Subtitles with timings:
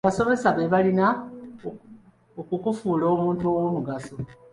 [0.05, 1.07] Abasomesa be balina
[2.39, 4.15] okukufuula omuntu ow'omugaso.